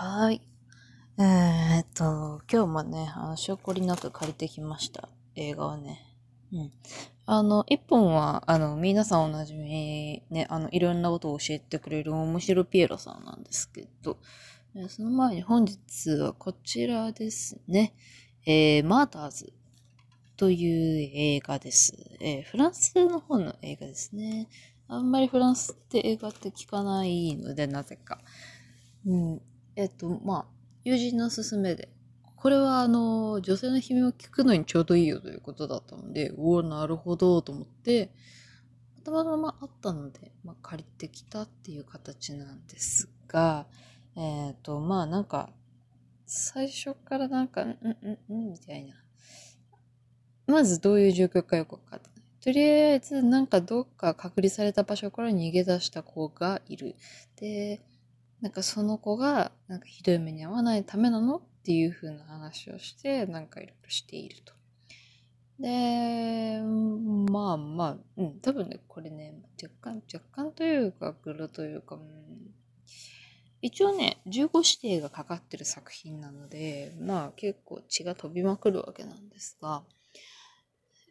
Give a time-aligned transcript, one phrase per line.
[0.00, 0.40] はい。
[1.18, 5.08] えー、っと、今日もね、あの、証拠りなく借りてきました。
[5.34, 6.16] 映画はね。
[6.52, 6.72] うん。
[7.26, 14.18] あの、一本は、あの、皆さんおなじみ、ね、あの、いろんなことを教えてくれる面白ピエロさんなんですけど、
[14.88, 17.92] その前に本日はこちらですね。
[18.46, 19.52] えー、マーターズ
[20.36, 21.92] という映画です。
[22.20, 24.46] えー、フランスの方の映画ですね。
[24.86, 28.20] あんまりフランスって映画って聞かないので、なぜか。
[29.04, 29.42] うん。
[29.78, 30.46] えっと、まあ、
[30.82, 31.88] 友人の勧めで、
[32.34, 38.10] これはあの、女性の悲鳴を聞くのにちょうどいいよということだったので、おお、なるほどと思って、
[39.04, 43.68] たまたまあったので、まあ、借りてきたっていう形なんですが、
[44.16, 45.50] えっ、ー、と、まあなんか、
[46.26, 48.96] 最初からなんか、んんんみたいな。
[50.48, 52.22] まずどういう状況かよくわかってない。
[52.40, 56.96] とりあえず、なんかどっか隔離された場所から逃げ出した子がいる。
[57.36, 57.80] で、
[58.40, 64.52] なんかその子がなんかひどい目に遭わないためなのっていう風な話をしてなんかいろいろしていると。
[65.60, 66.60] で、
[67.30, 72.02] まあまあ、うん、多分ね、これね、若干、若干というか、グロというか、うん、
[73.60, 79.82] 一応ね、15指定がかかってる作品なので、まあ結構血が飛びまくるわけなんですが、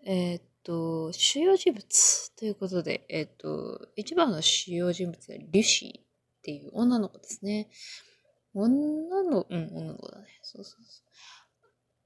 [0.05, 6.06] えー、っと、主要人物ということで、えー、っと、一番の主要人物はリュシー。
[6.47, 7.67] っていう女の子ですね。
[8.53, 10.27] 女の、うん、女の子だね。
[10.41, 11.03] そうそうそ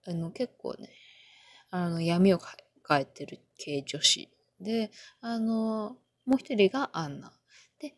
[0.08, 0.16] う。
[0.16, 0.89] あの、結構ね、
[1.70, 4.30] あの、闇を抱えてる系女子。
[4.59, 4.89] で、
[5.22, 7.31] あの、もう一人がアンナ。
[7.78, 7.94] で、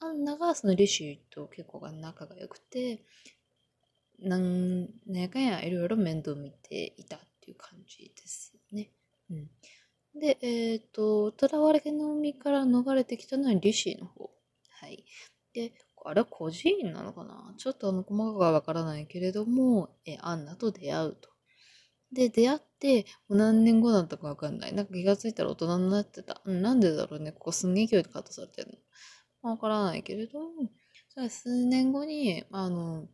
[0.00, 3.04] アンナがそのリシュと結構が仲が良くて、
[4.18, 8.88] なんやかんやいろいろ面倒見ていたっていう感じですね。
[9.30, 9.50] うん。
[10.18, 14.30] で、えっ、ー、と、囚われの海から逃れてきたのはリシーの方。
[14.70, 15.04] はい。
[15.54, 15.72] で、
[16.04, 17.54] あれ孤児院なのかな？
[17.58, 21.30] ちょっとあの、細かくはわからないけれども、え、アンナと出会うと。
[22.12, 24.74] で、出会って、もう何年後だったかわかんない。
[24.74, 26.42] なんか気がついたら大人になってた。
[26.44, 27.32] うん、なんでだろうね。
[27.32, 28.78] ここすんげえ勢いでカットされてる
[29.42, 29.50] の。
[29.50, 30.70] わからないけれども、
[31.08, 33.06] それ数年後に、あの、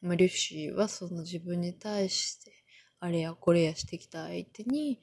[0.00, 2.52] まあ、リュシーはその自分に対して、
[2.98, 5.00] あれやこれやしてきた相手に、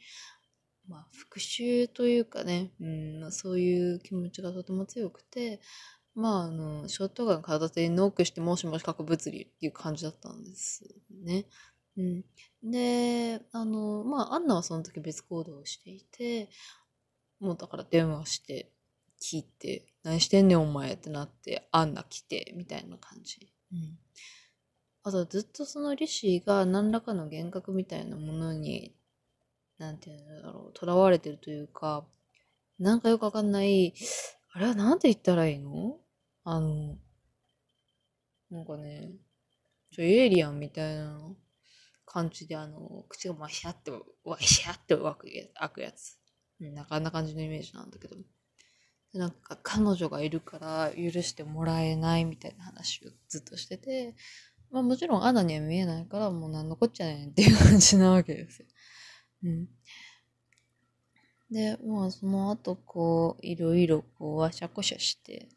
[0.88, 5.62] まあ、復讐というかね、うんまあ、そういう気持ちがとても強くて、
[6.20, 10.84] まあ、あの、ショットガン片手にノックして、もしもし核物理っていう感じだったんです
[11.24, 11.46] ね。
[11.98, 12.26] うん。
[12.64, 16.50] で、あの、まあ、アンナはその時別行動をしていて、
[17.40, 18.72] もうだから電話して、
[19.22, 23.52] 聞いて、何してんねんお前ってなって、アンナ来て、みたいな感じ。
[23.72, 23.98] うん。
[25.04, 28.94] あとずっとそのリシーが何らかの幻覚みたいなものに、
[29.78, 32.06] なんていうんだろう、囚われてるというか、
[32.80, 33.94] なんかよくわかんない、
[34.54, 35.98] あれはなんて言ったらいいの？
[36.52, 36.98] あの、
[38.50, 39.12] なんかね、
[39.92, 41.36] ちょ、エイリアンみたいな
[42.08, 43.92] 感じで、あの、口がワシャって、
[44.24, 46.18] ワシャって開くやつ。
[46.60, 48.16] なんかあんな感じのイメージなんだけど。
[49.14, 54.16] なんか彼女がいるから許してもらえないみたいな話をずっとしてて、
[54.72, 58.68] まあもちろんアナには見えないからもう何のこっちゃねんっていう感じなわけですよ。
[59.44, 59.68] うん。
[61.52, 65.50] で、まあその後こう、いろいろこう、わしゃこしゃして、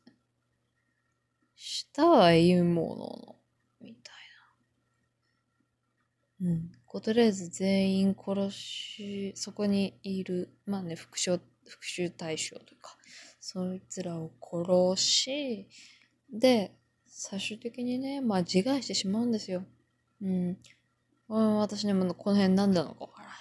[1.65, 3.37] したはいいものの、
[3.81, 4.15] みたい
[6.41, 6.51] な。
[6.51, 6.73] うん。
[6.87, 12.97] こうとりあえず全員殺し、そこにいる、まあね、復讐、復讐対象とか、
[13.39, 15.69] そいつらを殺し、
[16.33, 16.75] で、
[17.07, 19.63] 最終的にね、まあ自害してしまうんですよ。
[20.21, 20.59] うん。
[21.29, 23.37] うん、私ね、もこの辺何なのかわからない。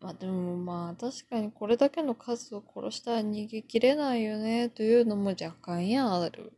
[0.00, 6.52] まあでもまあ確かにこれだけの数を殺したら逃げきれないよねというのも若干やある。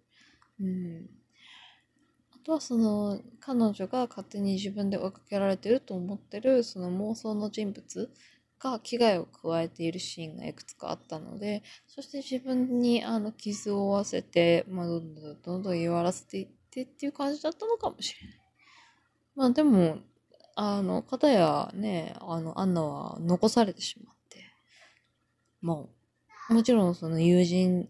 [0.61, 1.09] うん。
[2.35, 8.11] あとはその、彼女が勝手に自分で追いかけられてると思ってる、その妄想の人物
[8.59, 18.39] が危害を加えているシーンがいくつかあったので、そして自分にあの傷を負わせて、まあ、どんどんどんどん弱らせていってっていう感じだったのかもしれない。
[19.37, 19.99] まあでも、
[20.57, 24.45] あの、方やね、あの、アンナは残されてしまって、
[25.61, 25.85] ま
[26.49, 27.89] あ、もちろんその友人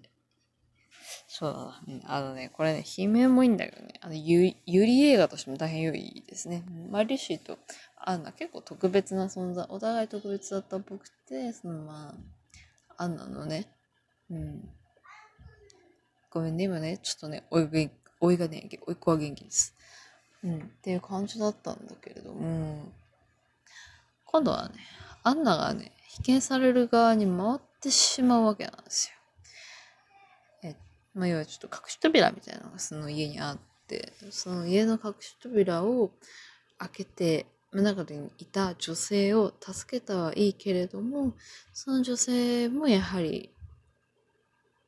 [1.38, 1.52] そう
[1.87, 6.64] だ、ね、あのね、これね、悲鳴もいいんだけどね、あの、ゆ、ゆり映画としても大変良いですね。
[6.90, 7.58] マリシーと
[7.96, 12.12] アンナ結構特別な存在、お互い特別だったっぽくて、そのま
[12.96, 13.69] あ、アンナのね、
[14.31, 14.69] うん。
[16.29, 19.76] ごめんね、今ね、ちょっとね、おいが、おいがね、おいっ子は元気です。
[20.43, 22.82] うん、っていう感じだったんだけれども、
[24.25, 24.75] 今度はね、
[25.23, 29.17] アンナがね、被験される側に回ってしまうわけなんですよ。
[31.18, 36.12] まあ、要はちょっと隠し扉みたいなのがその家にあって、その家の隠し扉を
[36.78, 41.34] 開けて、中にいた女性を助けたはいいけれども、
[41.72, 43.50] その女性もやはり、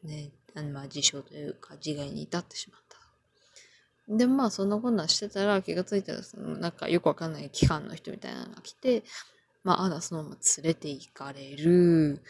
[0.05, 4.17] ね、あのまあ自傷というか自害に至ってしまった。
[4.17, 9.03] で、まあそんなこんなしてたら気がついたら、そのなんかよくわかんない機関の人みたいなのが来て、
[9.65, 12.23] まあアナそのまま連れて行かれる。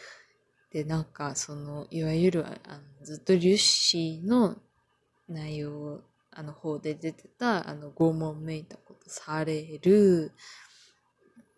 [0.72, 4.56] で、なんかその、いわゆるあのずっと粒子の
[5.28, 6.00] 内容、
[6.30, 10.32] あの方で出てた、あの拷問めいたことされる。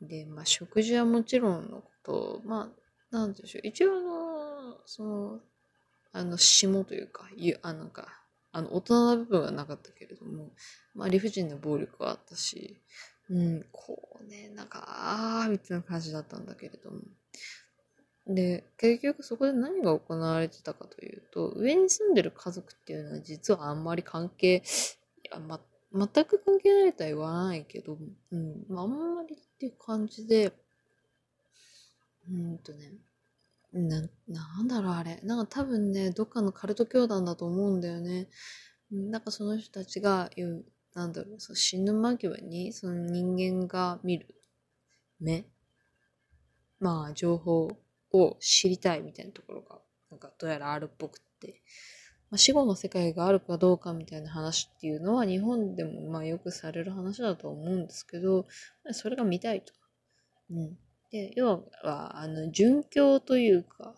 [0.01, 2.73] で、まあ食事はもちろんのこと、ま
[3.11, 3.67] あ、なんでしょう。
[3.67, 5.41] 一応あの、その、
[6.13, 7.29] あの、霜というか、
[7.63, 8.23] あのか、
[8.53, 10.51] あの、大人な部分はなかったけれども、
[10.95, 12.81] まあ、理不尽な暴力はあったし、
[13.31, 17.01] うん、こうね、なんか、あー、みたいな感じだったんだけれども。
[18.27, 24.63] で、結局そこで何が行われてたかというと、上に住んでる家族っていうのは実はあんまり関係、
[25.25, 25.61] いや、ま、
[25.93, 27.99] 全く関係ないとは言わないけど、
[28.31, 30.53] うん、まあ、あんまりっていう感じで、
[32.31, 32.93] うんとね、
[33.73, 35.21] な、なんだろうあれ。
[35.25, 38.29] なんか多分ね、どっかのカルト教団だと思うんだよね。
[38.91, 40.65] なんかその人たちが言う、
[40.95, 44.35] なんだろう、そ死ぬ間際にその人間が見る
[45.21, 45.47] 目
[46.81, 47.71] まあ情報
[48.13, 49.79] を知りたいみたいなところが、
[50.11, 51.63] なんかどうやらあるっぽくって。
[52.31, 58.47] まあ、死後の世界があるかどうかみたいな話っていうのは日本でもまあよくされる話だと思うんですけど、
[58.93, 59.75] それが見たいと。
[60.51, 60.79] うん。
[61.11, 63.95] で、要は、あの、殉教というか、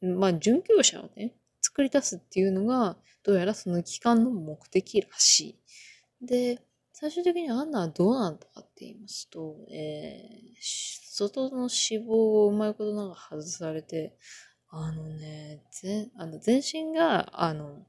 [0.00, 5.56] まあ、殉教者をね、作り出すっていうのが、どうやらその期間の目的らし
[6.20, 6.26] い。
[6.26, 6.60] で、
[6.92, 14.16] 最終的にアンナはどうなんだって言いますと、えー、外の脂肪をうまいことなんか外されて、
[14.68, 17.86] あのね、全、あの、全身が、あの、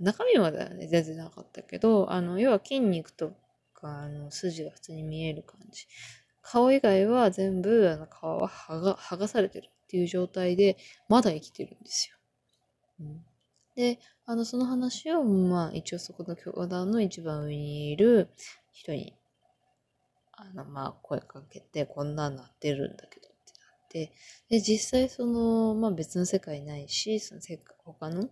[0.00, 3.30] 中身まではね、全然なかったけど、あの、要は筋肉と
[3.74, 5.86] か、あの、筋が普通に見える感じ。
[6.42, 10.76] 顔以外は全部、あの、皮は剥が、剥がされてるっていう状態で、
[11.08, 12.16] まだ生きてるんですよ。
[13.00, 13.24] うん、
[13.76, 18.28] で、あの、その話を、まあ、一応そこの教団の一番上にいる
[18.72, 19.14] 人に、
[20.40, 24.12] あの、まあ、声かけて、こんなんなってるんだけどってなって、
[24.48, 28.28] で、実際その、まあ別の世界ないし、その世界、他の、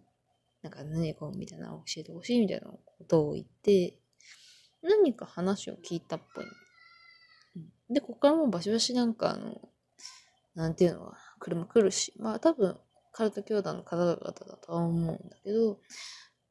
[0.62, 3.98] なんか何こうみたいな教えてほしいみたいなことを言って、
[4.82, 6.44] 何か話を聞いたっぽい
[7.90, 9.60] で、ここからもバシバシなんかあの、
[10.54, 12.76] なんていうのか車来るし、まあ多分、
[13.12, 15.78] カルト教団の方々だとは思うんだけど、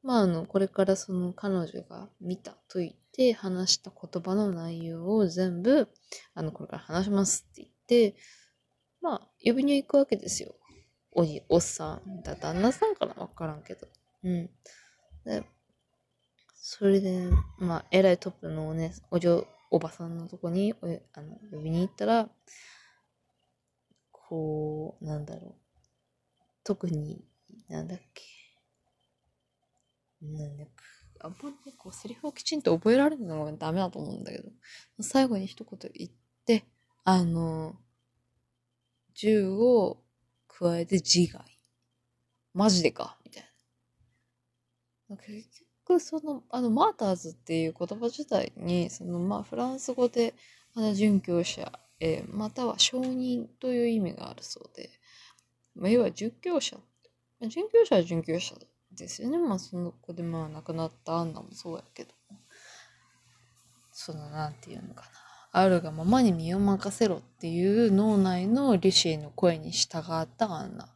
[0.02, 5.88] まああの、これからその彼女が見たと言って話した言葉の内容を全部、
[6.34, 8.18] あの、これから話しますって言って、
[9.02, 10.56] まあ、呼びに行くわけですよ。
[11.12, 13.14] おじ、おっさんだ、旦那さんかな？
[13.14, 13.88] わからんけど。
[14.24, 14.50] うん。
[15.24, 15.44] で、
[16.56, 22.30] それで、まあ、偉いトップのおね、お嬢、おばさんのとこにおあの呼びに行ったら、
[24.12, 25.56] こう、なんだろう。
[26.64, 27.24] 特に、
[27.70, 28.24] なんだっけ。
[30.22, 34.50] なんだっけあんまりね、こう、セリフをきちんと覚えられるのがダメだと思うんだけど、
[35.02, 36.12] 最後に一言言っ
[36.46, 36.66] て、
[37.04, 37.76] あの、
[39.14, 40.04] 銃を
[40.48, 41.44] 加えて自害。
[42.54, 43.44] マジでかみたい
[45.10, 45.18] な。
[45.18, 45.48] 結
[45.88, 50.34] 局その、あの、マーターズっていう言葉自体に、その、まあ、フランス語で、
[50.74, 54.90] あの、殉教者、えー、または証人という意味があるそうで、
[55.76, 56.78] まあ、要は殉教者。
[57.42, 59.38] 殉教者は殉教者だですよね。
[59.38, 62.12] まあ、その子でまあ亡くなったアンナもそうやけど。
[63.92, 65.10] その、なんていうのかな。
[65.52, 70.90] あるがままに身を任せろっていう脳内のリシーの声に従ったアンナ。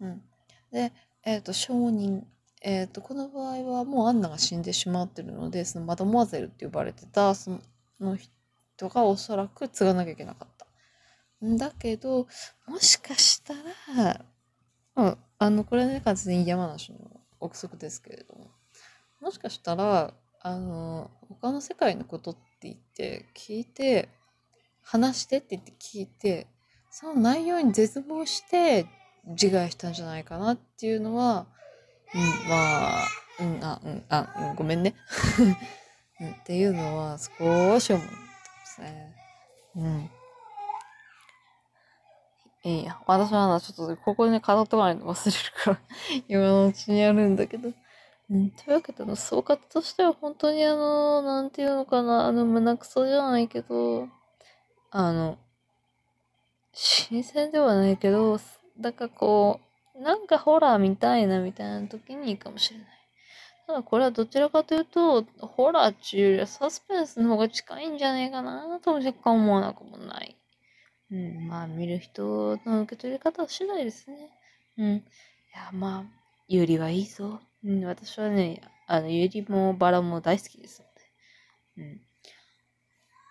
[0.00, 0.22] うん。
[0.70, 0.92] で、
[1.24, 2.24] えっ、ー、と、証人
[2.62, 7.58] えっ、ー、と、この場合はもうアンナが死んでしまってるので、そのマドモアゼルって呼ばれてた、そ
[7.98, 10.66] の人がおそらく継がなきゃいけなかった。
[11.42, 12.26] だけど、
[12.66, 14.24] もしかしたら、
[14.94, 16.98] まあ、あの、これね、完全に山梨の
[17.40, 18.50] 憶測ですけれども、
[19.20, 24.08] もしかしたら、あの、他の世界のことって言って聞いて、
[24.82, 26.46] 話してって言って聞いて、
[26.90, 28.86] その内容に絶望して
[29.26, 31.46] 自害したんじゃないかなっていうのは、
[32.14, 33.06] うん、まあ、
[33.38, 34.94] うん、あ、うん、あ、ごめんね。
[36.20, 38.16] うん、っていうのは少し思ってま
[38.66, 39.14] すね。
[39.76, 40.10] うん。
[42.62, 42.98] いいや。
[43.06, 45.80] 私はな、ちょっとここでね、語っとかないと忘れるから
[46.28, 47.72] 今のうちにやるんだけど。
[48.30, 54.08] うん、というわけで、総括としては本当にあの、なんていうのかな、あの、胸くそじゃないけど、
[54.90, 55.38] あの、
[56.72, 58.38] 新鮮ではないけど、
[58.78, 59.60] だからこ
[59.96, 62.86] う、なんかホラー見たいなみたいな時にいいかもしれない。
[63.66, 70.36] ただこれはどちらかというと、ホラーっていうよりはサスペンスの方が近いんじゃねえかなとも若干思わなくもない。
[71.12, 74.30] うん、まあ見る人の受け取り方次第ですね。
[74.78, 74.86] うん。
[74.88, 75.02] い
[75.54, 76.04] や、まあ、
[76.48, 77.40] ゆりはいいぞ。
[77.64, 80.82] うん、私はね、あの、ゆりもバラも大好きです
[81.76, 81.90] ので。
[81.90, 82.00] うん。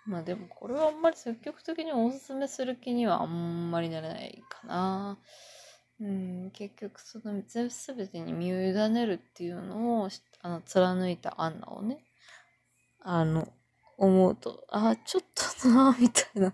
[0.05, 5.19] まあでもこれはあんまり積極的におすすめする気にはあんまりなれないかな。
[6.01, 10.09] うん、結局その全てに身を委ねるっていうのを
[10.41, 11.99] あの貫いたアンナをね
[13.01, 13.47] あの
[13.97, 15.23] 思うとああちょっ
[15.61, 16.53] となみたいな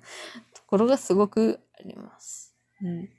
[0.68, 2.56] ころがすごくあります。
[2.82, 3.10] うん、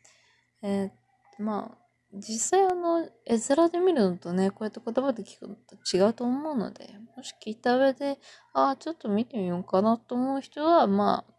[0.63, 1.79] えー、まあ
[2.13, 8.19] 実際あの絵面で見るのとねこうやって言葉で聞くのと違うと思うのでもし聞いた上で
[8.55, 11.33] ああちょっと見てみようかなと思う人はまあ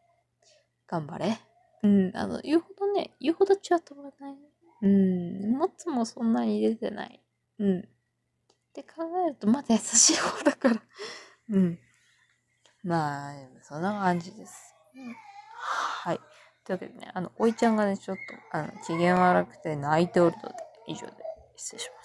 [0.87, 1.39] 頑張れ。
[1.83, 4.35] うん、あの言うほどね言うほど違うと思わない。
[4.81, 7.21] うん、もつもそんなに出てない。
[7.59, 7.79] うん。
[7.79, 7.83] っ
[8.73, 10.81] て考えると、まだ優しい方だから。
[11.49, 11.79] うん。
[12.83, 13.33] まあ、
[13.63, 14.75] そんな感じです。
[14.95, 15.15] うん、
[15.67, 16.19] はい。
[16.63, 20.55] というわけでね、あの、おいちゃんがね、ちょっと、あの、機嫌悪くて泣いておるので、
[20.87, 21.13] 以上で
[21.55, 21.96] 失礼します。